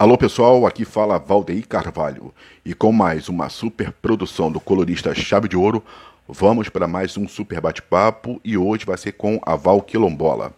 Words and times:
Alô 0.00 0.16
pessoal, 0.16 0.64
aqui 0.64 0.84
fala 0.84 1.18
Valdeir 1.18 1.66
Carvalho 1.66 2.32
e 2.64 2.72
com 2.72 2.92
mais 2.92 3.28
uma 3.28 3.48
super 3.48 3.90
produção 3.90 4.48
do 4.48 4.60
colorista 4.60 5.12
Chave 5.12 5.48
de 5.48 5.56
Ouro, 5.56 5.84
vamos 6.28 6.68
para 6.68 6.86
mais 6.86 7.16
um 7.16 7.26
super 7.26 7.60
bate-papo 7.60 8.40
e 8.44 8.56
hoje 8.56 8.86
vai 8.86 8.96
ser 8.96 9.10
com 9.10 9.40
a 9.44 9.56
Val 9.56 9.82
Quilombola. 9.82 10.54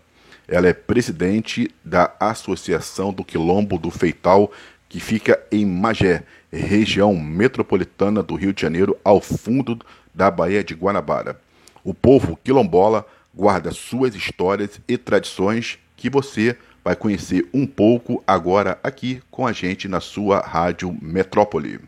Ela 0.46 0.68
é 0.68 0.74
presidente 0.74 1.70
da 1.82 2.12
Associação 2.20 3.14
do 3.14 3.24
Quilombo 3.24 3.78
do 3.78 3.90
Feital, 3.90 4.52
que 4.90 5.00
fica 5.00 5.42
em 5.50 5.64
Magé, 5.64 6.22
região 6.52 7.16
metropolitana 7.16 8.22
do 8.22 8.34
Rio 8.34 8.52
de 8.52 8.60
Janeiro, 8.60 8.94
ao 9.02 9.22
fundo 9.22 9.78
da 10.14 10.30
Baía 10.30 10.62
de 10.62 10.74
Guanabara. 10.74 11.40
O 11.82 11.94
povo 11.94 12.38
quilombola 12.44 13.06
guarda 13.34 13.70
suas 13.70 14.14
histórias 14.14 14.78
e 14.86 14.98
tradições 14.98 15.78
que 15.96 16.10
você 16.10 16.58
vai 16.90 16.96
conhecer 16.96 17.48
um 17.54 17.64
pouco 17.64 18.20
agora 18.26 18.76
aqui 18.82 19.22
com 19.30 19.46
a 19.46 19.52
gente 19.52 19.86
na 19.86 20.00
sua 20.00 20.40
Rádio 20.40 20.96
Metrópole. 21.00 21.78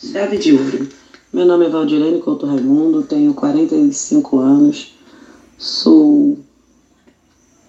Chave 0.00 0.38
de 0.38 0.54
ouro. 0.54 0.88
Meu 1.30 1.44
nome 1.44 1.66
é 1.66 1.68
Valdirene 1.68 2.22
Couto 2.22 2.46
Raimundo, 2.46 3.02
tenho 3.02 3.34
45 3.34 4.38
anos, 4.38 4.94
sou 5.58 6.38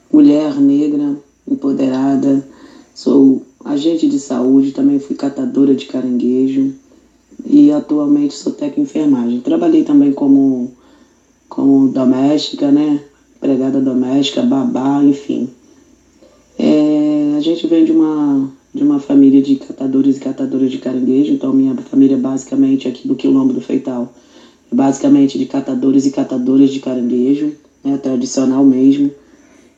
mulher 0.09 0.53
negra, 0.55 1.17
empoderada, 1.45 2.47
sou 2.94 3.45
agente 3.66 4.08
de 4.08 4.19
saúde, 4.19 4.72
também 4.72 4.99
fui 4.99 5.17
catadora 5.17 5.75
de 5.75 5.85
caranguejo 5.85 6.73
e 7.45 7.73
atualmente 7.73 8.35
sou 8.35 8.53
técnico 8.53 8.80
em 8.80 8.83
enfermagem. 8.83 9.41
Trabalhei 9.41 9.83
também 9.83 10.13
como, 10.13 10.72
como 11.49 11.89
doméstica, 11.89 12.72
né? 12.72 13.03
Empregada 13.38 13.80
doméstica, 13.81 14.41
babá, 14.41 15.03
enfim. 15.03 15.49
É, 16.57 17.35
a 17.38 17.39
gente 17.41 17.67
vem 17.67 17.84
de 17.84 17.91
uma, 17.91 18.49
de 18.73 18.84
uma 18.84 18.99
família 18.99 19.41
de 19.41 19.58
catadores 19.58 20.17
e 20.17 20.19
catadoras 20.19 20.72
de 20.72 20.78
caranguejo, 20.78 21.33
então 21.33 21.52
minha 21.52 21.75
família 21.75 22.17
basicamente 22.17 22.88
aqui 22.88 23.08
do 23.08 23.16
Quilombo 23.16 23.53
do 23.53 23.61
Feital 23.61 24.13
é 24.72 24.75
basicamente 24.75 25.38
de 25.38 25.45
catadores 25.45 26.06
e 26.06 26.11
catadoras 26.11 26.72
de 26.72 26.80
caranguejo, 26.80 27.53
né, 27.83 27.97
tradicional 27.97 28.63
mesmo. 28.63 29.11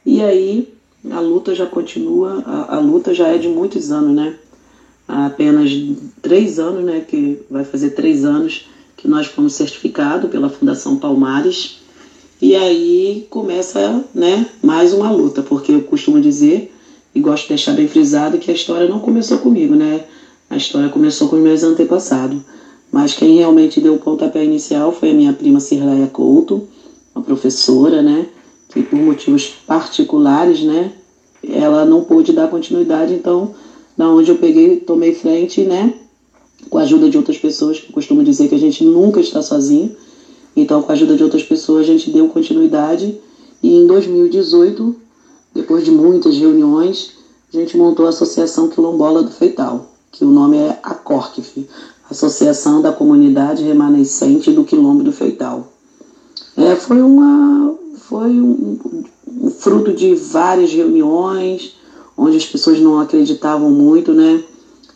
E 0.05 0.21
aí 0.21 0.71
a 1.11 1.19
luta 1.19 1.53
já 1.53 1.65
continua, 1.65 2.43
a, 2.45 2.75
a 2.75 2.79
luta 2.79 3.13
já 3.13 3.27
é 3.27 3.37
de 3.37 3.47
muitos 3.47 3.91
anos, 3.91 4.15
né? 4.15 4.35
Há 5.07 5.27
apenas 5.27 5.71
três 6.21 6.59
anos, 6.59 6.83
né, 6.83 7.03
que 7.07 7.39
vai 7.49 7.63
fazer 7.63 7.91
três 7.91 8.25
anos 8.25 8.67
que 8.95 9.07
nós 9.07 9.27
fomos 9.27 9.53
certificados 9.53 10.29
pela 10.29 10.49
Fundação 10.49 10.97
Palmares 10.97 11.79
e 12.39 12.55
aí 12.55 13.25
começa 13.31 14.03
né, 14.13 14.45
mais 14.61 14.93
uma 14.93 15.09
luta, 15.09 15.41
porque 15.41 15.71
eu 15.71 15.81
costumo 15.81 16.21
dizer, 16.21 16.71
e 17.13 17.19
gosto 17.19 17.43
de 17.43 17.49
deixar 17.49 17.73
bem 17.73 17.87
frisado, 17.87 18.37
que 18.37 18.51
a 18.51 18.53
história 18.53 18.87
não 18.87 18.99
começou 18.99 19.39
comigo, 19.39 19.73
né? 19.73 20.03
A 20.47 20.55
história 20.55 20.87
começou 20.89 21.27
com 21.29 21.35
os 21.35 21.41
meus 21.41 21.63
antepassados. 21.63 22.39
Mas 22.91 23.13
quem 23.13 23.37
realmente 23.37 23.81
deu 23.81 23.95
o 23.95 23.99
pontapé 23.99 24.45
inicial 24.45 24.91
foi 24.91 25.09
a 25.09 25.13
minha 25.13 25.33
prima 25.33 25.59
Cirleia 25.59 26.05
Couto, 26.07 26.67
uma 27.15 27.23
professora, 27.23 28.03
né? 28.03 28.27
Que 28.69 28.83
por 28.83 28.99
motivos 28.99 29.47
particulares, 29.65 30.61
né? 30.61 30.91
Ela 31.43 31.85
não 31.85 32.03
pôde 32.03 32.33
dar 32.33 32.49
continuidade, 32.49 33.13
então, 33.13 33.55
da 33.97 34.07
onde 34.09 34.29
eu 34.29 34.37
peguei, 34.37 34.77
tomei 34.77 35.15
frente, 35.15 35.61
né? 35.61 35.91
Com 36.69 36.77
a 36.77 36.83
ajuda 36.83 37.09
de 37.09 37.17
outras 37.17 37.37
pessoas, 37.37 37.79
que 37.79 37.89
eu 37.89 37.93
costumo 37.93 38.23
dizer 38.23 38.47
que 38.47 38.55
a 38.55 38.59
gente 38.59 38.83
nunca 38.83 39.19
está 39.19 39.41
sozinho 39.41 39.95
então, 40.57 40.81
com 40.81 40.91
a 40.91 40.95
ajuda 40.95 41.15
de 41.15 41.23
outras 41.23 41.43
pessoas, 41.43 41.83
a 41.83 41.87
gente 41.87 42.09
deu 42.09 42.27
continuidade 42.29 43.21
e 43.61 43.75
em 43.75 43.85
2018, 43.85 44.95
depois 45.53 45.85
de 45.85 45.91
muitas 45.91 46.35
reuniões, 46.35 47.11
a 47.53 47.57
gente 47.57 47.77
montou 47.77 48.07
a 48.07 48.09
Associação 48.09 48.67
Quilombola 48.67 49.21
do 49.21 49.29
Feital, 49.29 49.91
que 50.11 50.25
o 50.25 50.31
nome 50.31 50.57
é 50.57 50.79
ACORCF, 50.81 51.67
Associação 52.09 52.81
da 52.81 52.91
Comunidade 52.91 53.63
Remanescente 53.63 54.51
do 54.51 54.63
Quilombo 54.63 55.03
do 55.03 55.11
Feital. 55.11 55.71
É, 56.57 56.75
foi 56.75 57.03
uma, 57.03 57.75
foi 58.09 58.31
um, 58.31 58.79
um 59.27 59.51
fruto 59.51 59.93
de 59.93 60.15
várias 60.15 60.73
reuniões, 60.73 61.75
onde 62.17 62.35
as 62.35 62.45
pessoas 62.47 62.79
não 62.79 62.99
acreditavam 62.99 63.69
muito, 63.69 64.11
né? 64.11 64.43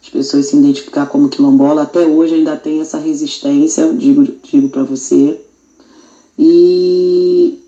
As 0.01 0.09
pessoas 0.09 0.47
se 0.47 0.57
identificar 0.57 1.05
como 1.05 1.29
quilombola. 1.29 1.83
Até 1.83 2.05
hoje 2.05 2.33
ainda 2.33 2.57
tem 2.57 2.81
essa 2.81 2.97
resistência, 2.97 3.93
digo, 3.93 4.27
digo 4.41 4.69
para 4.69 4.83
você. 4.83 5.39
E 6.43 7.59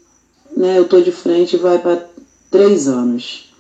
né, 0.58 0.80
eu 0.80 0.84
estou 0.84 1.00
de 1.00 1.12
frente 1.12 1.58
vai 1.58 1.78
para 1.78 2.10
três 2.50 2.88
anos. 2.88 3.54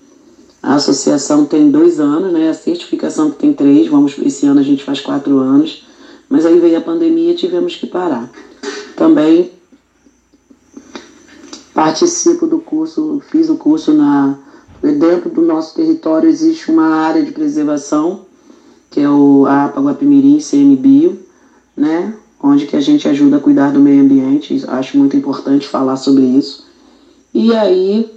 A 0.62 0.74
associação 0.74 1.46
tem 1.46 1.69
dois 1.69 2.00
anos, 2.00 2.34
né? 2.34 2.50
A 2.50 2.53
certificação 2.56 3.29
tem 3.29 3.53
três, 3.53 3.88
vamos 3.88 4.18
esse 4.18 4.47
ano 4.47 4.59
a 4.59 4.63
gente 4.63 4.84
faz 4.84 5.00
quatro 5.00 5.38
anos, 5.38 5.85
mas 6.28 6.47
aí 6.47 6.59
veio 6.59 6.79
a 6.79 6.81
pandemia 6.81 7.34
e 7.34 7.35
tivemos 7.35 7.75
que 7.75 7.85
parar. 7.85 8.31
Também 8.96 9.51
participo 11.75 12.47
do 12.47 12.57
curso, 12.57 13.22
fiz 13.30 13.50
o 13.50 13.56
curso 13.56 13.94
na 13.94 14.40
dentro 14.81 15.30
do 15.30 15.41
nosso 15.41 15.75
território 15.75 16.28
existe 16.28 16.72
uma 16.72 16.88
área 16.88 17.24
de 17.24 17.31
preservação 17.31 18.25
que 18.90 19.00
é 19.00 19.09
o 19.09 19.45
APA 19.45 19.80
Guapimirim 19.80 20.40
CMBio, 20.40 21.19
né? 21.75 22.16
Onde 22.43 22.67
que 22.67 22.75
a 22.75 22.81
gente 22.81 23.07
ajuda 23.07 23.37
a 23.37 23.39
cuidar 23.39 23.71
do 23.71 23.79
meio 23.79 24.03
ambiente. 24.03 24.61
Acho 24.67 24.97
muito 24.97 25.15
importante 25.15 25.65
falar 25.65 25.95
sobre 25.95 26.25
isso. 26.25 26.65
E 27.33 27.55
aí 27.55 28.11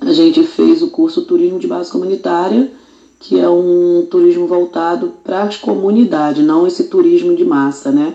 a 0.00 0.12
gente 0.14 0.42
fez 0.44 0.80
o 0.80 0.88
curso 0.88 1.22
Turismo 1.26 1.58
de 1.58 1.66
Base 1.66 1.92
Comunitária, 1.92 2.72
que 3.20 3.38
é 3.38 3.48
um 3.48 4.06
turismo 4.10 4.46
voltado 4.46 5.12
para 5.22 5.42
as 5.42 5.58
comunidades, 5.58 6.44
não 6.44 6.66
esse 6.66 6.84
turismo 6.84 7.36
de 7.36 7.44
massa, 7.44 7.92
né? 7.92 8.14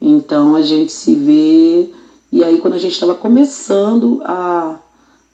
Então 0.00 0.56
a 0.56 0.62
gente 0.62 0.90
se 0.90 1.14
vê. 1.14 1.90
E 2.32 2.42
aí 2.42 2.58
quando 2.58 2.74
a 2.74 2.78
gente 2.78 2.92
estava 2.92 3.14
começando 3.14 4.22
a, 4.24 4.78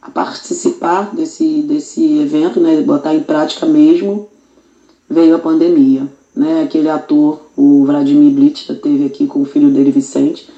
a 0.02 0.10
participar 0.10 1.14
desse, 1.14 1.62
desse 1.62 2.18
evento, 2.18 2.58
né? 2.58 2.80
Botar 2.80 3.14
em 3.14 3.22
prática 3.22 3.64
mesmo, 3.64 4.28
veio 5.08 5.36
a 5.36 5.38
pandemia 5.38 6.17
né, 6.34 6.62
aquele 6.62 6.88
ator, 6.88 7.40
o 7.56 7.84
Vladimir 7.84 8.32
Blitz, 8.32 8.66
teve 8.80 9.06
aqui 9.06 9.26
com 9.26 9.42
o 9.42 9.44
filho 9.44 9.70
dele, 9.70 9.90
Vicente, 9.90 10.48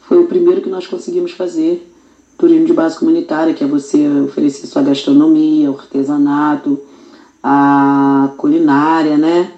foi 0.00 0.18
o 0.18 0.26
primeiro 0.26 0.60
que 0.60 0.68
nós 0.68 0.86
conseguimos 0.86 1.32
fazer 1.32 1.88
turismo 2.36 2.66
de 2.66 2.72
base 2.72 2.98
comunitária, 2.98 3.54
que 3.54 3.62
é 3.62 3.66
você 3.66 4.08
oferecer 4.24 4.66
sua 4.66 4.82
gastronomia, 4.82 5.70
o 5.70 5.78
artesanato, 5.78 6.80
a 7.42 8.30
culinária, 8.36 9.16
né? 9.18 9.52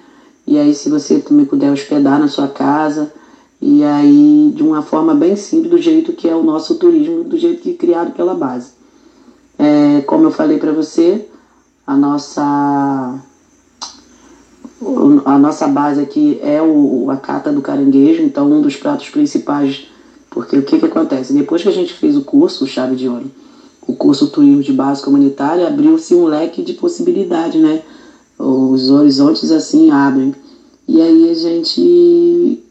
E 0.46 0.58
aí 0.58 0.74
se 0.74 0.90
você 0.90 1.20
também 1.20 1.46
puder 1.46 1.72
hospedar 1.72 2.18
na 2.18 2.28
sua 2.28 2.48
casa, 2.48 3.12
e 3.60 3.84
aí 3.84 4.52
de 4.54 4.62
uma 4.62 4.82
forma 4.82 5.14
bem 5.14 5.36
simples, 5.36 5.70
do 5.70 5.78
jeito 5.78 6.12
que 6.12 6.28
é 6.28 6.34
o 6.34 6.42
nosso 6.42 6.74
turismo, 6.74 7.22
do 7.22 7.38
jeito 7.38 7.62
que 7.62 7.70
é 7.70 7.74
criado 7.74 8.12
pela 8.12 8.34
base. 8.34 8.72
É, 9.58 10.00
como 10.02 10.24
eu 10.24 10.32
falei 10.32 10.58
para 10.58 10.72
você, 10.72 11.28
a 11.86 11.96
nossa 11.96 13.20
a 15.24 15.38
nossa 15.38 15.68
base 15.68 16.00
aqui 16.00 16.38
é 16.42 16.60
o, 16.60 17.10
a 17.10 17.16
cata 17.16 17.52
do 17.52 17.60
caranguejo, 17.60 18.22
então 18.22 18.50
um 18.50 18.60
dos 18.60 18.76
pratos 18.76 19.08
principais, 19.08 19.86
porque 20.30 20.58
o 20.58 20.62
que, 20.62 20.78
que 20.78 20.86
acontece? 20.86 21.32
Depois 21.32 21.62
que 21.62 21.68
a 21.68 21.72
gente 21.72 21.92
fez 21.92 22.16
o 22.16 22.22
curso, 22.22 22.64
o 22.64 22.66
Chave 22.66 22.96
de 22.96 23.08
Ouro, 23.08 23.30
o 23.86 23.94
curso 23.94 24.28
Turismo 24.28 24.62
de 24.62 24.72
Base 24.72 25.02
Comunitária, 25.02 25.66
abriu-se 25.66 26.14
um 26.14 26.24
leque 26.24 26.62
de 26.62 26.74
possibilidades, 26.74 27.60
né? 27.60 27.82
Os 28.38 28.90
horizontes 28.90 29.50
assim 29.50 29.90
abrem. 29.90 30.34
E 30.88 31.00
aí 31.00 31.30
a 31.30 31.34
gente 31.34 32.62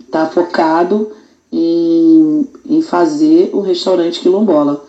está 0.00 0.26
focado 0.26 1.10
em, 1.52 2.46
em 2.68 2.82
fazer 2.82 3.50
o 3.52 3.60
restaurante 3.60 4.20
quilombola, 4.20 4.84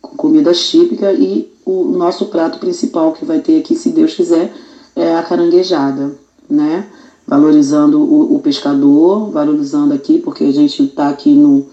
com 0.00 0.16
comida 0.16 0.52
típica 0.52 1.12
e 1.12 1.50
o 1.64 1.84
nosso 1.84 2.26
prato 2.26 2.58
principal 2.58 3.12
que 3.12 3.24
vai 3.24 3.40
ter 3.40 3.58
aqui, 3.58 3.74
se 3.74 3.90
Deus 3.90 4.14
quiser, 4.14 4.52
é 4.98 5.16
a 5.16 5.22
caranguejada, 5.22 6.12
né? 6.50 6.86
Valorizando 7.26 8.00
o, 8.00 8.34
o 8.34 8.40
pescador, 8.40 9.30
valorizando 9.30 9.94
aqui, 9.94 10.18
porque 10.18 10.44
a 10.44 10.52
gente 10.52 10.82
está 10.82 11.08
aqui 11.08 11.32
no 11.32 11.66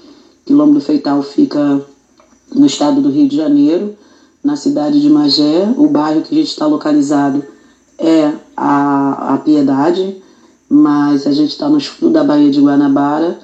Quilombo 0.46 0.76
do 0.76 0.82
Feital, 0.82 1.24
fica 1.24 1.82
no 2.54 2.66
estado 2.68 3.02
do 3.02 3.10
Rio 3.10 3.28
de 3.28 3.36
Janeiro, 3.36 3.96
na 4.44 4.56
cidade 4.56 5.02
de 5.02 5.10
Magé. 5.10 5.74
O 5.76 5.88
bairro 5.88 6.22
que 6.22 6.36
a 6.36 6.38
gente 6.38 6.50
está 6.50 6.68
localizado 6.68 7.44
é 7.98 8.32
a, 8.56 9.34
a 9.34 9.38
Piedade, 9.38 10.22
mas 10.70 11.26
a 11.26 11.32
gente 11.32 11.50
está 11.50 11.68
no 11.68 11.82
sul 11.82 12.12
da 12.12 12.24
Baía 12.24 12.52
de 12.52 12.62
Guanabara 12.62 13.40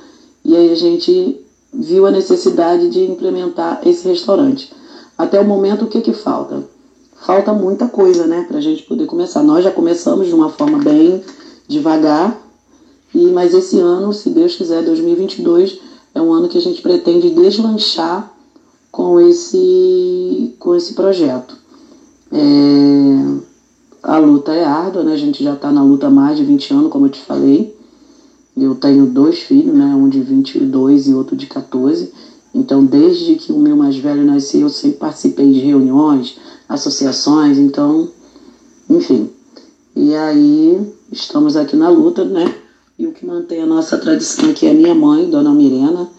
e 0.45 0.55
aí 0.55 0.71
a 0.71 0.75
gente 0.75 1.39
viu 1.73 2.05
a 2.05 2.11
necessidade 2.11 2.89
de 2.89 3.03
implementar 3.03 3.81
esse 3.85 4.07
restaurante. 4.07 4.71
Até 5.17 5.39
o 5.39 5.45
momento, 5.45 5.85
o 5.85 5.87
que, 5.87 6.01
que 6.01 6.13
falta? 6.13 6.63
Falta 7.25 7.53
muita 7.53 7.87
coisa, 7.87 8.25
né, 8.25 8.45
para 8.47 8.57
a 8.57 8.61
gente 8.61 8.83
poder 8.83 9.05
começar. 9.05 9.43
Nós 9.43 9.63
já 9.63 9.71
começamos 9.71 10.27
de 10.27 10.33
uma 10.33 10.49
forma 10.49 10.79
bem 10.79 11.23
devagar, 11.67 12.37
e 13.13 13.27
mas 13.27 13.53
esse 13.53 13.79
ano, 13.79 14.11
se 14.13 14.29
Deus 14.29 14.55
quiser, 14.55 14.83
2022 14.83 15.79
é 16.13 16.21
um 16.21 16.31
ano 16.31 16.49
que 16.49 16.57
a 16.57 16.61
gente 16.61 16.81
pretende 16.81 17.29
deslanchar 17.29 18.31
com 18.91 19.19
esse 19.19 20.55
com 20.59 20.75
esse 20.75 20.93
projeto. 20.93 21.55
É, 22.31 23.41
a 24.03 24.17
luta 24.17 24.53
é 24.53 24.63
árdua, 24.65 25.03
né? 25.03 25.13
A 25.13 25.17
gente 25.17 25.43
já 25.43 25.53
está 25.53 25.71
na 25.71 25.83
luta 25.83 26.07
há 26.07 26.09
mais 26.09 26.37
de 26.37 26.43
20 26.43 26.73
anos, 26.73 26.91
como 26.91 27.05
eu 27.05 27.09
te 27.09 27.21
falei. 27.21 27.75
Eu 28.57 28.75
tenho 28.75 29.05
dois 29.05 29.39
filhos, 29.39 29.73
né? 29.73 29.85
Um 29.95 30.09
de 30.09 30.19
22 30.19 31.07
e 31.07 31.13
outro 31.13 31.35
de 31.35 31.45
14. 31.45 32.11
Então, 32.53 32.83
desde 32.83 33.35
que 33.35 33.51
o 33.51 33.59
meu 33.59 33.77
mais 33.77 33.95
velho 33.95 34.25
nasceu, 34.25 34.61
eu 34.61 34.69
sempre 34.69 34.97
participei 34.97 35.51
de 35.53 35.59
reuniões, 35.59 36.37
associações, 36.67 37.57
então, 37.57 38.09
enfim. 38.89 39.29
E 39.95 40.13
aí, 40.13 40.93
estamos 41.11 41.55
aqui 41.55 41.77
na 41.77 41.89
luta, 41.89 42.25
né? 42.25 42.53
E 42.99 43.07
o 43.07 43.13
que 43.13 43.25
mantém 43.25 43.61
a 43.61 43.65
nossa 43.65 43.97
tradição 43.97 44.49
aqui 44.49 44.67
é 44.67 44.71
a 44.71 44.73
minha 44.73 44.93
mãe, 44.93 45.29
Dona 45.29 45.53
Mirena, 45.53 46.09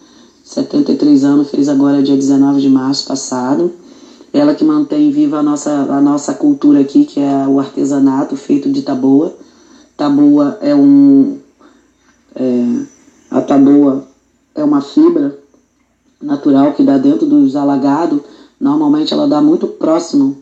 73 0.43 1.23
anos, 1.23 1.49
fez 1.49 1.69
agora 1.69 2.01
dia 2.01 2.15
19 2.15 2.59
de 2.59 2.69
março 2.69 3.07
passado. 3.07 3.71
Ela 4.33 4.55
que 4.55 4.63
mantém 4.63 5.11
viva 5.11 5.37
a 5.37 5.43
nossa, 5.43 5.71
a 5.71 6.01
nossa 6.01 6.33
cultura 6.33 6.79
aqui, 6.79 7.05
que 7.05 7.19
é 7.19 7.47
o 7.47 7.59
artesanato 7.59 8.35
feito 8.35 8.71
de 8.71 8.81
taboa. 8.81 9.35
Taboa 9.95 10.57
é 10.59 10.73
um. 10.73 11.37
É, 12.35 12.65
a 13.29 13.41
taboa 13.41 14.07
é 14.55 14.63
uma 14.63 14.81
fibra 14.81 15.42
natural 16.23 16.73
que 16.73 16.83
dá 16.83 16.97
dentro 16.97 17.25
dos 17.25 17.55
alagados. 17.55 18.21
Normalmente 18.59 19.13
ela 19.13 19.27
dá 19.27 19.41
muito 19.41 19.67
próximo 19.67 20.37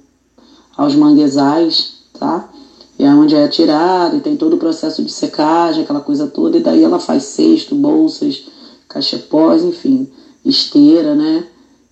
aos 0.77 0.95
manguezais, 0.95 1.95
tá? 2.17 2.49
E 2.97 3.03
é 3.03 3.09
onde 3.09 3.35
é 3.35 3.47
tirada 3.47 4.15
e 4.15 4.21
tem 4.21 4.37
todo 4.37 4.53
o 4.53 4.59
processo 4.59 5.03
de 5.03 5.11
secagem, 5.11 5.83
aquela 5.83 6.01
coisa 6.01 6.27
toda. 6.27 6.57
E 6.57 6.61
daí 6.61 6.83
ela 6.83 6.99
faz 6.99 7.23
cesto, 7.23 7.73
bolsas, 7.73 8.45
cachepós, 8.87 9.63
enfim, 9.63 10.07
esteira, 10.45 11.15
né? 11.15 11.45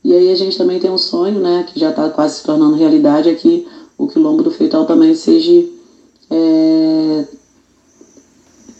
E 0.04 0.14
aí 0.14 0.32
a 0.32 0.36
gente 0.36 0.58
também 0.58 0.80
tem 0.80 0.90
um 0.90 0.98
sonho, 0.98 1.40
né, 1.40 1.66
que 1.68 1.80
já 1.80 1.90
está 1.90 2.10
quase 2.10 2.38
se 2.38 2.44
tornando 2.44 2.76
realidade, 2.76 3.28
é 3.28 3.36
que 3.36 3.68
o 3.98 4.08
quilombo 4.08 4.44
do 4.44 4.52
Feital 4.52 4.86
também 4.86 5.14
seja 5.14 5.66
é, 6.32 7.26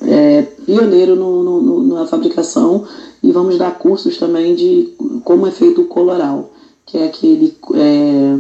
é, 0.04 0.42
pioneiro 0.66 1.16
no, 1.16 1.44
no, 1.44 1.84
na 1.96 2.08
fabricação 2.08 2.86
e 3.22 3.32
vamos 3.32 3.58
dar 3.58 3.78
cursos 3.78 4.18
também 4.18 4.56
de 4.56 4.94
como 5.30 5.46
é 5.46 5.52
feito 5.52 5.82
o 5.82 5.86
coloral, 5.86 6.50
que 6.88 6.98
é 6.98 7.06
aquele 7.06 7.56
é, 7.76 8.40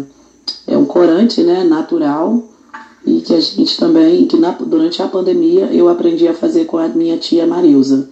é 0.65 0.75
um 0.75 0.85
corante, 0.85 1.43
né, 1.43 1.63
natural 1.63 2.43
e 3.05 3.21
que 3.21 3.35
a 3.35 3.39
gente 3.39 3.77
também, 3.77 4.25
que 4.25 4.35
na, 4.37 4.53
durante 4.53 4.99
a 4.99 5.07
pandemia 5.07 5.65
eu 5.71 5.87
aprendi 5.87 6.27
a 6.27 6.33
fazer 6.33 6.65
com 6.65 6.79
a 6.79 6.87
minha 6.87 7.15
tia 7.19 7.45
Marilza. 7.45 8.09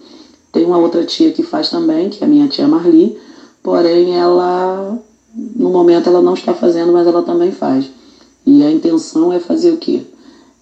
Tem 0.52 0.64
uma 0.64 0.78
outra 0.78 1.04
tia 1.04 1.32
que 1.32 1.42
faz 1.42 1.70
também, 1.70 2.08
que 2.08 2.22
é 2.22 2.26
a 2.28 2.30
minha 2.30 2.46
tia 2.46 2.68
Marli, 2.68 3.18
porém 3.64 4.14
ela, 4.14 4.96
no 5.34 5.70
momento 5.70 6.08
ela 6.08 6.22
não 6.22 6.34
está 6.34 6.54
fazendo, 6.54 6.92
mas 6.92 7.04
ela 7.04 7.24
também 7.24 7.50
faz. 7.50 7.90
E 8.46 8.62
a 8.62 8.70
intenção 8.70 9.32
é 9.32 9.40
fazer 9.40 9.72
o 9.72 9.78
quê? 9.78 10.02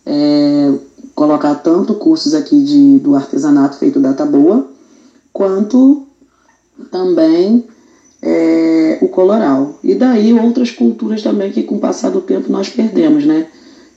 É 0.06 0.72
colocar 1.14 1.54
tanto 1.56 1.92
cursos 1.96 2.32
aqui 2.32 2.64
de, 2.64 2.98
do 2.98 3.14
artesanato 3.14 3.76
feito 3.76 4.00
da 4.00 4.14
taboa, 4.14 4.66
quanto 5.34 6.06
também 6.90 7.75
é, 8.26 8.98
o 9.00 9.08
coloral. 9.08 9.78
E 9.84 9.94
daí 9.94 10.32
outras 10.32 10.72
culturas 10.72 11.22
também 11.22 11.52
que 11.52 11.62
com 11.62 11.76
o 11.76 11.80
passar 11.80 12.10
do 12.10 12.20
tempo 12.20 12.50
nós 12.50 12.68
perdemos, 12.68 13.24
né? 13.24 13.46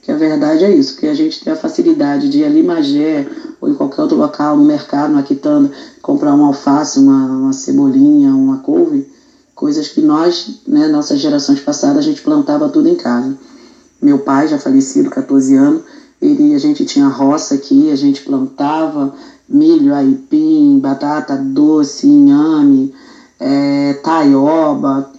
Que 0.02 0.12
a 0.12 0.16
verdade 0.16 0.64
é 0.64 0.70
isso, 0.70 0.96
que 0.96 1.06
a 1.06 1.14
gente 1.14 1.42
tem 1.42 1.52
a 1.52 1.56
facilidade 1.56 2.28
de 2.28 2.38
ir 2.38 2.44
ali 2.44 2.60
em 2.60 2.62
Magé 2.62 3.26
ou 3.60 3.68
em 3.68 3.74
qualquer 3.74 4.02
outro 4.02 4.16
local, 4.16 4.56
no 4.56 4.64
mercado, 4.64 5.12
na 5.12 5.22
quitanda, 5.22 5.70
comprar 6.00 6.32
uma 6.32 6.46
alface, 6.46 7.00
uma, 7.00 7.26
uma 7.26 7.52
cebolinha, 7.52 8.30
uma 8.30 8.58
couve, 8.58 9.10
coisas 9.54 9.88
que 9.88 10.00
nós, 10.00 10.60
né, 10.66 10.86
nossas 10.88 11.18
gerações 11.18 11.60
passadas, 11.60 11.98
a 11.98 12.02
gente 12.02 12.22
plantava 12.22 12.68
tudo 12.68 12.88
em 12.88 12.94
casa. 12.94 13.36
Meu 14.00 14.20
pai, 14.20 14.48
já 14.48 14.58
falecido, 14.58 15.10
14 15.10 15.54
anos, 15.56 15.82
ele, 16.22 16.54
a 16.54 16.58
gente 16.58 16.84
tinha 16.86 17.08
roça 17.08 17.56
aqui, 17.56 17.90
a 17.90 17.96
gente 17.96 18.22
plantava 18.22 19.12
milho, 19.48 19.94
aipim, 19.94 20.78
batata 20.78 21.36
doce, 21.36 22.06
inhame, 22.06 22.94
é, 23.40 23.94
taioba, 23.94 25.10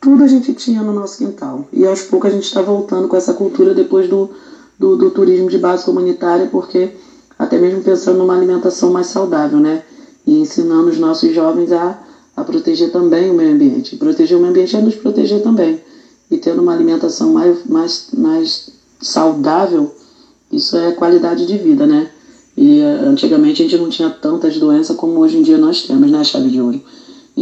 tudo 0.00 0.24
a 0.24 0.26
gente 0.26 0.54
tinha 0.54 0.82
no 0.82 0.92
nosso 0.92 1.18
quintal. 1.18 1.68
E 1.72 1.84
aos 1.84 2.02
poucos 2.02 2.30
a 2.30 2.34
gente 2.34 2.44
está 2.44 2.62
voltando 2.62 3.08
com 3.08 3.16
essa 3.16 3.34
cultura 3.34 3.74
depois 3.74 4.08
do, 4.08 4.30
do, 4.78 4.96
do, 4.96 5.10
turismo 5.10 5.50
de 5.50 5.58
base 5.58 5.84
comunitária, 5.84 6.46
porque 6.46 6.92
até 7.38 7.58
mesmo 7.58 7.82
pensando 7.82 8.18
numa 8.18 8.34
alimentação 8.34 8.92
mais 8.92 9.08
saudável, 9.08 9.58
né? 9.58 9.82
E 10.26 10.38
ensinando 10.38 10.88
os 10.88 10.98
nossos 10.98 11.34
jovens 11.34 11.72
a, 11.72 11.98
a 12.36 12.44
proteger 12.44 12.92
também 12.92 13.30
o 13.30 13.34
meio 13.34 13.52
ambiente. 13.52 13.96
proteger 13.96 14.38
o 14.38 14.40
meio 14.40 14.52
ambiente 14.52 14.76
é 14.76 14.80
nos 14.80 14.94
proteger 14.94 15.42
também. 15.42 15.80
E 16.30 16.38
tendo 16.38 16.62
uma 16.62 16.72
alimentação 16.72 17.32
mais, 17.32 17.66
mais, 17.66 18.08
mais 18.16 18.70
saudável, 19.00 19.92
isso 20.52 20.76
é 20.76 20.92
qualidade 20.92 21.44
de 21.46 21.58
vida, 21.58 21.86
né? 21.86 22.10
E 22.56 22.80
eh, 22.80 23.00
antigamente 23.06 23.62
a 23.62 23.64
gente 23.64 23.78
não 23.78 23.88
tinha 23.88 24.10
tantas 24.10 24.58
doenças 24.58 24.96
como 24.96 25.18
hoje 25.18 25.38
em 25.38 25.42
dia 25.42 25.58
nós 25.58 25.82
temos, 25.82 26.10
né, 26.10 26.22
chave 26.22 26.50
de 26.50 26.60
ouro? 26.60 26.80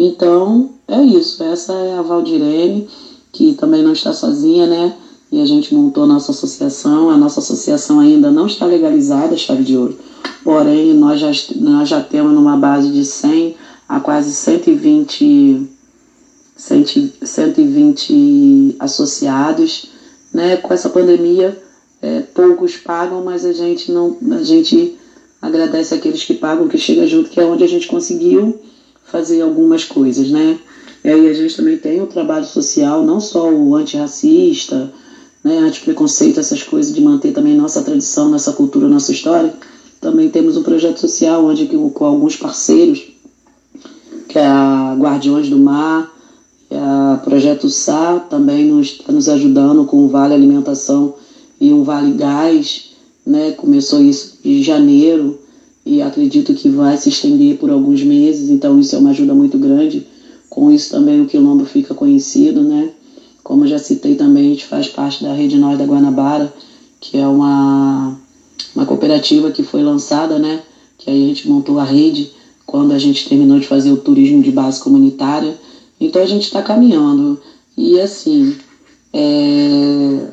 Então, 0.01 0.71
é 0.87 1.03
isso. 1.03 1.43
Essa 1.43 1.73
é 1.73 1.99
a 1.99 2.03
Valdirene, 2.03 2.89
que 3.33 3.55
também 3.55 3.83
não 3.83 3.93
está 3.93 4.13
sozinha, 4.13 4.65
né? 4.65 4.97
E 5.31 5.43
a 5.43 5.45
gente 5.45 5.75
montou 5.75 6.05
a 6.05 6.07
nossa 6.07 6.31
associação. 6.31 7.11
A 7.11 7.17
nossa 7.17 7.41
associação 7.41 7.99
ainda 7.99 8.31
não 8.31 8.47
está 8.47 8.65
legalizada, 8.65 9.37
chave 9.37 9.65
de 9.65 9.77
ouro. 9.77 9.99
Porém, 10.45 10.95
nós 10.95 11.19
já, 11.19 11.33
nós 11.57 11.89
já 11.89 12.01
temos 12.01 12.33
numa 12.33 12.57
base 12.57 12.93
de 12.93 13.05
100 13.05 13.57
a 13.89 13.99
quase 13.99 14.33
120, 14.33 15.69
120 16.57 18.77
associados. 18.79 19.87
Né? 20.33 20.59
Com 20.59 20.73
essa 20.73 20.91
pandemia, 20.91 21.61
é, 22.01 22.21
poucos 22.21 22.77
pagam, 22.77 23.25
mas 23.25 23.45
a 23.45 23.53
gente 23.53 23.91
não. 23.91 24.17
A 24.31 24.45
gente 24.45 24.97
agradece 25.43 25.93
aqueles 25.93 26.23
que 26.23 26.35
pagam, 26.35 26.69
que 26.69 26.79
chega 26.79 27.05
junto, 27.05 27.31
que 27.31 27.41
é 27.41 27.45
onde 27.45 27.65
a 27.65 27.69
gente 27.69 27.89
conseguiu 27.89 28.61
fazer 29.11 29.41
algumas 29.41 29.85
coisas, 29.85 30.31
né? 30.31 30.59
E 31.05 31.09
aí 31.09 31.29
a 31.29 31.33
gente 31.33 31.57
também 31.57 31.77
tem 31.79 32.01
o 32.03 32.07
trabalho 32.07 32.45
social, 32.45 33.03
não 33.03 33.21
só 33.21 33.51
o 33.51 33.75
antirracista, 33.75 34.93
né, 35.43 35.59
antipreconceito, 35.59 36.41
essas 36.41 36.63
coisas, 36.63 36.95
de 36.95 37.01
manter 37.01 37.33
também 37.33 37.55
nossa 37.55 37.83
tradição, 37.83 38.29
nossa 38.29 38.53
cultura, 38.53 38.89
nossa 38.89 39.13
história. 39.13 39.55
Também 40.01 40.29
temos 40.29 40.57
um 40.57 40.63
projeto 40.63 40.99
social 40.99 41.45
onde 41.45 41.67
com 41.67 42.05
alguns 42.05 42.37
parceiros, 42.37 43.03
que 44.29 44.39
é 44.39 44.45
a 44.45 44.97
Guardiões 44.99 45.49
do 45.49 45.59
Mar, 45.59 46.13
a 46.71 47.21
Projeto 47.25 47.69
Sá, 47.71 48.19
também 48.19 48.67
nos, 48.67 48.89
está 48.89 49.13
nos 49.13 49.29
ajudando 49.29 49.85
com 49.87 50.05
o 50.05 50.09
Vale 50.09 50.35
Alimentação 50.35 51.15
e 51.61 51.73
um 51.73 51.83
Vale 51.83 52.13
Gás, 52.13 52.91
né? 53.27 53.53
Começou 53.53 54.03
isso 54.03 54.39
em 54.45 54.63
janeiro 54.63 55.39
e 55.89 56.03
acredito 56.03 56.53
que 56.53 56.69
vai 56.69 56.99
se 56.99 57.09
estender 57.09 57.57
por 57.57 57.71
alguns 57.71 58.03
meses, 58.03 58.51
então 58.51 58.79
isso 58.79 58.95
é 58.95 58.99
uma 58.99 59.11
ajuda 59.11 59.33
muito 59.33 59.57
grande. 59.59 60.07
Com 60.51 60.71
isso 60.71 60.91
também 60.91 61.21
o 61.21 61.27
Quilombo 61.27 61.65
fica 61.65 61.95
conhecido, 61.95 62.63
né? 62.63 62.91
Como 63.43 63.67
já 63.67 63.79
citei 63.79 64.15
também, 64.15 64.47
a 64.47 64.49
gente 64.51 64.67
faz 64.67 64.87
parte 64.89 65.23
da 65.23 65.33
Rede 65.33 65.57
Nós 65.57 65.79
da 65.79 65.87
Guanabara, 65.87 66.53
que 67.01 67.17
é 67.17 67.27
uma, 67.27 68.19
uma 68.75 68.85
cooperativa 68.85 69.51
que 69.51 69.63
foi 69.63 69.83
lançada, 69.83 70.39
né? 70.39 70.61
Que 70.99 71.11
aí 71.11 71.25
a 71.25 71.29
gente 71.29 71.49
montou 71.49 71.79
a 71.79 71.85
rede 71.85 72.33
quando 72.67 72.93
a 72.93 72.99
gente 72.99 73.27
terminou 73.27 73.59
de 73.59 73.67
fazer 73.67 73.91
o 73.91 73.97
turismo 73.97 74.43
de 74.43 74.51
base 74.51 74.79
comunitária. 74.81 75.59
Então 75.99 76.21
a 76.21 76.27
gente 76.27 76.45
está 76.45 76.63
caminhando. 76.63 77.41
E 77.75 77.99
assim, 77.99 78.55
é, 79.11 80.29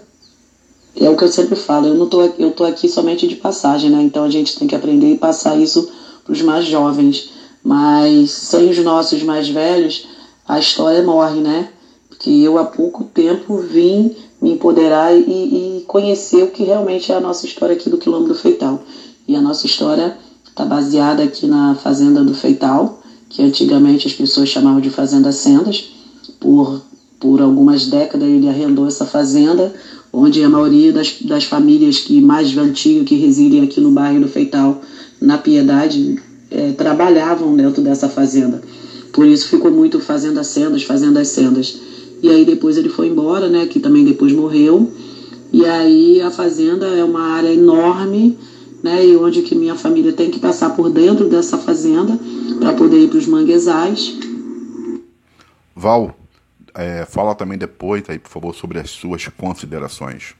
é 0.97 1.09
o 1.09 1.17
que 1.17 1.23
eu 1.23 1.27
sempre 1.27 1.55
falo, 1.55 1.87
eu 1.87 1.95
não 1.95 2.07
tô, 2.07 2.21
eu 2.21 2.51
tô 2.51 2.63
aqui 2.63 2.87
somente 2.87 3.27
de 3.27 3.35
passagem, 3.35 3.89
né? 3.89 4.01
Então 4.01 4.23
a 4.23 4.29
gente 4.29 4.57
tem 4.57 4.67
que 4.67 4.75
aprender 4.75 5.11
e 5.11 5.17
passar 5.17 5.57
isso 5.57 5.89
para 6.23 6.31
os 6.33 6.41
mais 6.41 6.65
jovens. 6.65 7.29
Mas 7.63 8.31
sem 8.31 8.69
os 8.69 8.77
nossos 8.77 9.23
mais 9.23 9.49
velhos, 9.49 10.07
a 10.47 10.59
história 10.59 11.03
morre, 11.03 11.41
né? 11.41 11.69
Porque 12.07 12.29
eu 12.29 12.57
há 12.57 12.63
pouco 12.63 13.03
tempo 13.03 13.57
vim 13.57 14.15
me 14.41 14.51
empoderar 14.51 15.13
e, 15.13 15.79
e 15.79 15.83
conhecer 15.87 16.43
o 16.43 16.51
que 16.51 16.63
realmente 16.63 17.11
é 17.11 17.15
a 17.15 17.19
nossa 17.19 17.45
história 17.45 17.75
aqui 17.75 17.89
do 17.89 17.97
Quilombo 17.97 18.27
do 18.27 18.35
Feital. 18.35 18.81
E 19.27 19.35
a 19.35 19.41
nossa 19.41 19.65
história 19.65 20.17
está 20.47 20.63
baseada 20.63 21.23
aqui 21.23 21.47
na 21.47 21.75
Fazenda 21.75 22.23
do 22.23 22.33
Feital, 22.33 23.01
que 23.27 23.41
antigamente 23.41 24.07
as 24.07 24.13
pessoas 24.13 24.47
chamavam 24.47 24.79
de 24.79 24.89
Fazenda 24.89 25.31
Sendas. 25.31 25.91
Por, 26.39 26.81
por 27.19 27.41
algumas 27.41 27.87
décadas 27.87 28.27
ele 28.27 28.47
arrendou 28.47 28.87
essa 28.87 29.05
fazenda 29.05 29.73
onde 30.15 30.41
a 30.43 30.49
maioria 30.49 30.93
das, 30.93 31.17
das 31.21 31.43
famílias 31.43 31.99
que 31.99 32.21
mais 32.21 32.57
antigas 32.57 33.07
que 33.07 33.15
residem 33.15 33.63
aqui 33.63 33.81
no 33.81 33.91
bairro 33.91 34.21
do 34.21 34.27
Feital, 34.29 34.81
na 35.19 35.37
Piedade, 35.37 36.17
é, 36.49 36.71
trabalhavam 36.71 37.55
dentro 37.55 37.81
dessa 37.81 38.07
fazenda. 38.07 38.61
Por 39.11 39.25
isso 39.25 39.49
ficou 39.49 39.71
muito 39.71 39.99
Fazenda 39.99 40.43
Sendas, 40.43 40.83
Fazendas 40.83 41.29
Sendas. 41.29 41.79
E 42.21 42.29
aí 42.29 42.45
depois 42.45 42.77
ele 42.77 42.89
foi 42.89 43.07
embora, 43.07 43.49
né, 43.49 43.65
que 43.65 43.79
também 43.79 44.05
depois 44.05 44.31
morreu. 44.31 44.89
E 45.51 45.65
aí 45.65 46.21
a 46.21 46.31
fazenda 46.31 46.85
é 46.85 47.03
uma 47.03 47.21
área 47.21 47.53
enorme, 47.53 48.37
né, 48.81 49.05
e 49.05 49.15
onde 49.15 49.41
que 49.41 49.55
minha 49.55 49.75
família 49.75 50.13
tem 50.13 50.29
que 50.29 50.39
passar 50.39 50.75
por 50.75 50.89
dentro 50.89 51.27
dessa 51.27 51.57
fazenda 51.57 52.17
para 52.59 52.73
poder 52.73 52.99
ir 52.99 53.09
para 53.09 53.19
os 53.19 53.27
manguezais. 53.27 54.17
Val, 55.75 56.15
é, 56.75 57.05
fala 57.05 57.33
também 57.33 57.57
depois, 57.57 58.03
aí, 58.07 58.19
por 58.19 58.29
favor, 58.29 58.53
sobre 58.53 58.79
as 58.79 58.89
suas 58.89 59.27
considerações. 59.27 60.35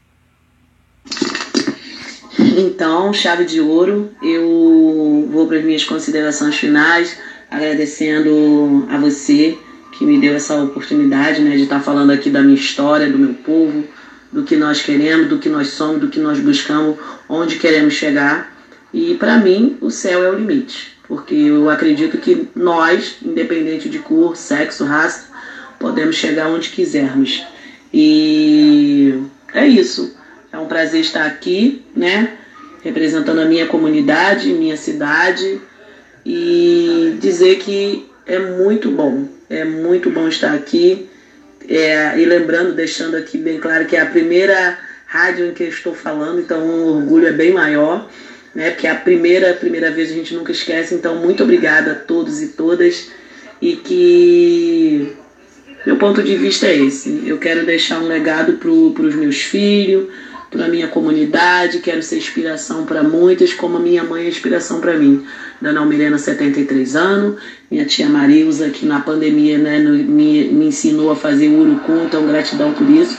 Então, 2.57 3.13
chave 3.13 3.45
de 3.45 3.61
ouro, 3.61 4.11
eu 4.21 5.27
vou 5.31 5.47
para 5.47 5.57
as 5.57 5.63
minhas 5.63 5.83
considerações 5.83 6.55
finais, 6.55 7.17
agradecendo 7.49 8.85
a 8.89 8.97
você 8.97 9.57
que 9.97 10.05
me 10.05 10.19
deu 10.19 10.35
essa 10.35 10.61
oportunidade 10.61 11.41
né, 11.41 11.55
de 11.55 11.63
estar 11.63 11.79
falando 11.79 12.11
aqui 12.11 12.29
da 12.29 12.41
minha 12.41 12.55
história, 12.55 13.09
do 13.09 13.17
meu 13.17 13.33
povo, 13.33 13.85
do 14.31 14.43
que 14.43 14.57
nós 14.57 14.81
queremos, 14.81 15.29
do 15.29 15.39
que 15.39 15.47
nós 15.47 15.69
somos, 15.69 16.01
do 16.01 16.09
que 16.09 16.19
nós 16.19 16.39
buscamos, 16.39 16.97
onde 17.29 17.57
queremos 17.57 17.93
chegar. 17.93 18.53
E 18.93 19.15
para 19.15 19.37
mim, 19.37 19.77
o 19.79 19.89
céu 19.89 20.23
é 20.23 20.29
o 20.29 20.35
limite, 20.35 20.97
porque 21.07 21.35
eu 21.35 21.69
acredito 21.69 22.17
que 22.17 22.49
nós, 22.53 23.17
independente 23.23 23.89
de 23.89 23.99
cor, 23.99 24.35
sexo, 24.35 24.83
raça, 24.83 25.27
podemos 25.85 26.15
chegar 26.15 26.47
onde 26.47 26.69
quisermos. 26.69 27.45
E 27.93 29.21
é 29.53 29.67
isso. 29.67 30.17
É 30.51 30.57
um 30.57 30.65
prazer 30.65 31.01
estar 31.01 31.27
aqui, 31.27 31.85
né? 31.95 32.37
Representando 32.83 33.39
a 33.39 33.45
minha 33.45 33.67
comunidade, 33.67 34.51
minha 34.51 34.77
cidade 34.77 35.61
e 36.25 37.15
dizer 37.21 37.57
que 37.59 38.09
é 38.25 38.39
muito 38.39 38.89
bom, 38.89 39.27
é 39.47 39.63
muito 39.63 40.09
bom 40.09 40.27
estar 40.27 40.55
aqui. 40.55 41.07
É, 41.69 42.17
e 42.17 42.25
lembrando, 42.25 42.73
deixando 42.73 43.15
aqui 43.15 43.37
bem 43.37 43.59
claro 43.59 43.85
que 43.85 43.95
é 43.95 44.01
a 44.01 44.07
primeira 44.07 44.79
rádio 45.05 45.45
em 45.45 45.53
que 45.53 45.61
eu 45.61 45.69
estou 45.69 45.93
falando, 45.93 46.39
então 46.39 46.65
o 46.65 46.97
orgulho 46.97 47.27
é 47.27 47.31
bem 47.31 47.53
maior, 47.53 48.09
né? 48.55 48.71
Porque 48.71 48.87
é 48.87 48.89
a 48.89 48.95
primeira, 48.95 49.53
primeira 49.53 49.91
vez 49.91 50.09
a 50.09 50.15
gente 50.15 50.33
nunca 50.33 50.51
esquece. 50.51 50.95
Então, 50.95 51.17
muito 51.17 51.43
obrigada 51.43 51.91
a 51.91 51.95
todos 51.95 52.41
e 52.41 52.47
todas 52.49 53.11
e 53.61 53.75
que 53.75 55.15
meu 55.85 55.97
ponto 55.97 56.23
de 56.23 56.35
vista 56.35 56.65
é 56.65 56.75
esse. 56.75 57.23
Eu 57.25 57.37
quero 57.37 57.65
deixar 57.65 57.99
um 57.99 58.07
legado 58.07 58.53
para 58.53 58.69
os 58.69 59.15
meus 59.15 59.41
filhos, 59.41 60.07
para 60.49 60.65
a 60.65 60.69
minha 60.69 60.87
comunidade, 60.87 61.79
quero 61.79 62.01
ser 62.01 62.17
inspiração 62.17 62.85
para 62.85 63.03
muitas, 63.03 63.53
como 63.53 63.77
a 63.77 63.79
minha 63.79 64.03
mãe 64.03 64.25
é 64.25 64.29
inspiração 64.29 64.79
para 64.79 64.97
mim. 64.97 65.25
Dona 65.61 65.81
Almirena, 65.81 66.17
73 66.17 66.95
anos, 66.95 67.41
minha 67.69 67.85
tia 67.85 68.07
Marilza, 68.07 68.69
que 68.69 68.85
na 68.85 68.99
pandemia 68.99 69.57
né, 69.57 69.79
me, 69.79 70.45
me 70.45 70.67
ensinou 70.67 71.11
a 71.11 71.15
fazer 71.15 71.49
urucum, 71.49 72.05
então 72.05 72.25
gratidão 72.25 72.73
por 72.73 72.89
isso. 72.89 73.17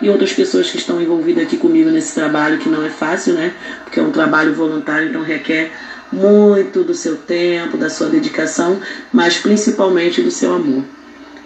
E 0.00 0.08
outras 0.08 0.32
pessoas 0.32 0.70
que 0.70 0.78
estão 0.78 1.00
envolvidas 1.02 1.44
aqui 1.44 1.56
comigo 1.56 1.90
nesse 1.90 2.14
trabalho, 2.14 2.58
que 2.58 2.68
não 2.68 2.84
é 2.84 2.88
fácil, 2.88 3.34
né? 3.34 3.52
Porque 3.84 3.98
é 3.98 4.02
um 4.02 4.12
trabalho 4.12 4.54
voluntário, 4.54 5.08
então 5.08 5.22
requer 5.22 5.72
muito 6.12 6.84
do 6.84 6.94
seu 6.94 7.16
tempo, 7.16 7.76
da 7.76 7.90
sua 7.90 8.08
dedicação, 8.08 8.80
mas 9.12 9.38
principalmente 9.38 10.22
do 10.22 10.30
seu 10.30 10.54
amor. 10.54 10.84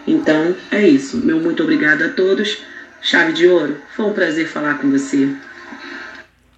Então 0.07 0.57
é 0.71 0.87
isso. 0.87 1.17
Meu 1.19 1.41
muito 1.41 1.63
obrigado 1.63 2.03
a 2.03 2.09
todos. 2.11 2.63
Chave 3.01 3.33
de 3.33 3.47
ouro, 3.49 3.77
foi 3.97 4.07
um 4.07 4.13
prazer 4.13 4.47
falar 4.47 4.79
com 4.79 4.91
você. 4.91 5.35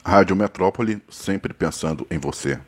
Rádio 0.05 0.37
Metrópole, 0.37 1.03
sempre 1.09 1.55
pensando 1.55 2.07
em 2.11 2.19
você. 2.19 2.59